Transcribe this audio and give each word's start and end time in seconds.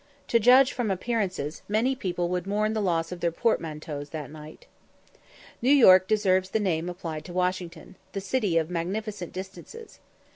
To 0.29 0.39
judge 0.39 0.71
from 0.73 0.89
appearances, 0.89 1.61
many 1.69 1.95
people 1.95 2.27
would 2.29 2.47
mourn 2.47 2.73
the 2.73 2.81
loss 2.81 3.11
of 3.11 3.19
their 3.19 3.31
portmanteaus 3.31 4.09
that 4.09 4.31
night. 4.31 4.65
New 5.61 5.69
York 5.69 6.07
deserves 6.07 6.49
the 6.49 6.59
name 6.59 6.89
applied 6.89 7.23
to 7.25 7.33
Washington, 7.33 7.95
"the 8.13 8.19
city 8.19 8.57
of 8.57 8.71
magnificent 8.71 9.31
distances." 9.31 9.99